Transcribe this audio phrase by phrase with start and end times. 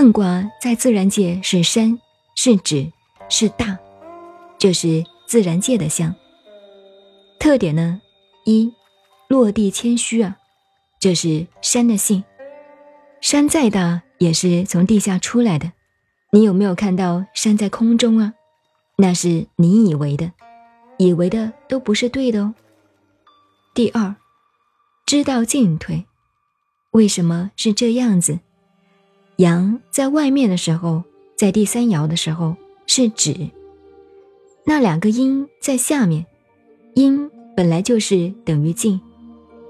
[0.00, 2.00] 艮卦在自然界是山，
[2.34, 2.90] 是指，
[3.28, 3.78] 是大，
[4.56, 6.14] 这是自然界的象。
[7.38, 8.00] 特点呢，
[8.46, 8.72] 一
[9.28, 10.38] 落地谦虚啊，
[10.98, 12.24] 这是山的性。
[13.20, 15.72] 山再大也是从地下出来的，
[16.32, 18.32] 你有没有看到山在空中啊？
[18.96, 20.32] 那是你以为的，
[20.96, 22.54] 以为的都不是对的哦。
[23.74, 24.16] 第二，
[25.04, 26.06] 知道进退，
[26.92, 28.38] 为什么是这样子？
[29.40, 31.02] 阳在外面的时候，
[31.34, 32.54] 在第三爻的时候
[32.86, 33.34] 是止，
[34.66, 36.26] 那两个阴在下面，
[36.94, 39.00] 阴本来就是等于静，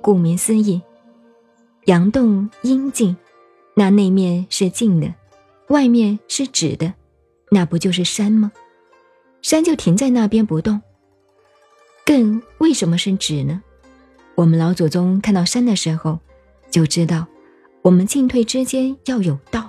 [0.00, 0.82] 顾名思义，
[1.84, 3.16] 阳动阴静，
[3.76, 5.14] 那内面是静的，
[5.68, 6.92] 外面是止的，
[7.48, 8.50] 那不就是山吗？
[9.42, 10.82] 山就停在那边不动。
[12.04, 13.62] 艮为什么是止呢？
[14.34, 16.18] 我们老祖宗看到山的时候，
[16.68, 17.28] 就知道。
[17.82, 19.61] 我们进退之间要有道，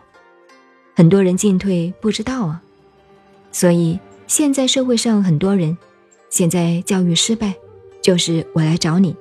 [0.95, 2.61] 很多人进退不知道啊，
[3.51, 5.77] 所以现在社会上很多人，
[6.29, 7.55] 现在教育失败，
[8.01, 9.15] 就是我来找你，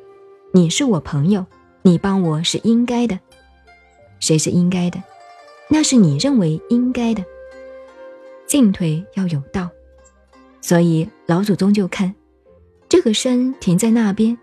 [0.53, 1.47] 你是我朋友，
[1.83, 3.19] 你帮我是应该的，
[4.21, 5.03] 谁是应该的？
[5.69, 7.25] 那是你认为应该的。
[8.47, 9.71] 进退要有道，
[10.61, 12.15] 所以老祖宗就看
[12.87, 14.37] 这个山停在那边，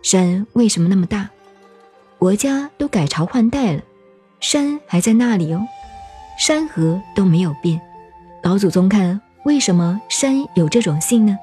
[0.00, 1.28] 山为什么那么大？
[2.18, 3.82] 国家都改朝换代了，
[4.38, 5.66] 山还在那里哦，
[6.44, 7.80] 山河都没有变。
[8.42, 11.38] 老祖宗看，为什么山有这种性呢？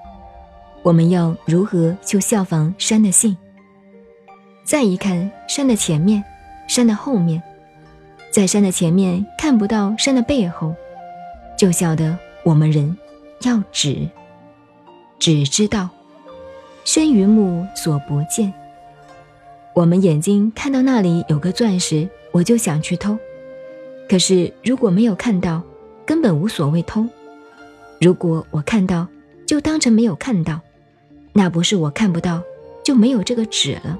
[0.83, 3.37] 我们要如何去效仿山的性？
[4.65, 6.21] 再一看山的前面，
[6.67, 7.41] 山的后面，
[8.29, 10.75] 在山的前面看不到山的背后，
[11.57, 12.97] 就晓得我们人
[13.43, 14.05] 要止，
[15.17, 15.87] 只知道
[16.83, 18.53] 身于目所不见。
[19.73, 23.17] 我们眼睛看到那里有个钻石，我就想去偷。
[24.09, 25.61] 可是如果没有看到，
[26.05, 27.07] 根本无所谓偷。
[28.01, 29.07] 如果我看到，
[29.45, 30.59] 就当成没有看到，
[31.31, 32.41] 那不是我看不到，
[32.83, 33.99] 就没有这个纸了。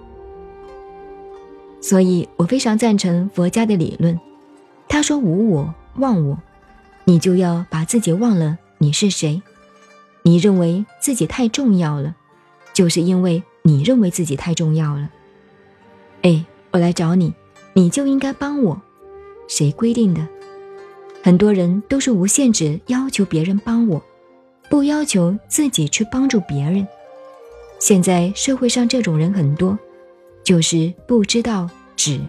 [1.79, 4.19] 所以我非常赞成佛家的理论。
[4.87, 6.39] 他说无我忘我，
[7.05, 9.41] 你就要把自己忘了你是谁。
[10.23, 12.15] 你认为自己太重要了，
[12.73, 15.09] 就是因为你认为自己太重要了。
[16.23, 17.33] 哎，我来找你，
[17.73, 18.81] 你就应该帮我。
[19.49, 20.25] 谁规定的？
[21.21, 24.01] 很多人都是无限制要求别人帮我，
[24.69, 26.87] 不要求自己去帮助别人。
[27.77, 29.77] 现在社会上这种人很多，
[30.43, 32.21] 就是不知道止，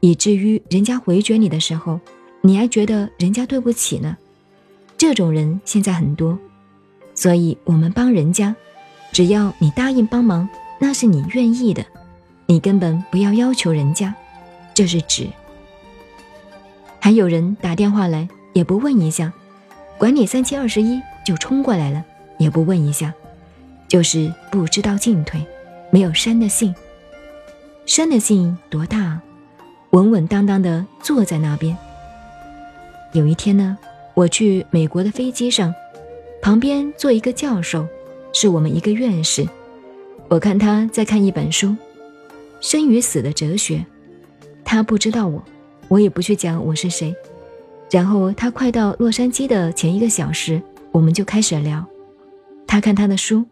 [0.00, 1.98] 以至于人家回绝你的时候，
[2.42, 4.16] 你还觉得人家对不起呢。
[4.98, 6.38] 这种人现在很多，
[7.14, 8.54] 所以我们帮人家，
[9.12, 11.84] 只要你答应帮忙，那是你愿意的。
[12.46, 14.14] 你根本不要要求人家，
[14.74, 15.26] 这是止。
[17.04, 19.30] 还有人打电话来也不问一下，
[19.98, 22.02] 管你三七二十一就冲过来了，
[22.38, 23.12] 也不问一下，
[23.86, 25.46] 就是不知道进退，
[25.90, 26.74] 没有山的性。
[27.84, 29.20] 山的性多大？
[29.90, 31.76] 稳稳当当的坐在那边。
[33.12, 33.76] 有一天呢，
[34.14, 35.74] 我去美国的飞机上，
[36.40, 37.86] 旁边坐一个教授，
[38.32, 39.46] 是我们一个院士，
[40.28, 41.76] 我看他在看一本书。
[42.62, 43.84] 生与死的哲学，
[44.64, 45.44] 他不知道我，
[45.88, 47.14] 我也不去讲我是谁。
[47.90, 51.84] 然后他快到洛杉矶的前一个小时，我们就开始聊。
[52.66, 53.44] 他看他的书，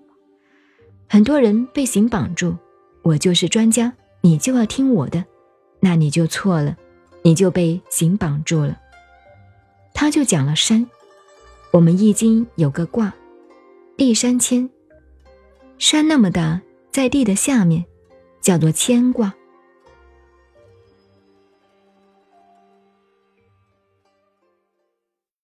[1.08, 2.56] 很多人被刑绑住，
[3.02, 5.24] 我就是专家，你就要听我的，
[5.80, 6.76] 那你就错了，
[7.22, 8.78] 你就被刑绑住了。
[9.94, 10.88] 他就讲了山，
[11.70, 13.12] 我们易经有个卦，
[13.96, 14.68] 地山谦，
[15.78, 16.60] 山那么大，
[16.90, 17.84] 在地的下面。
[18.40, 19.32] 叫做牵挂，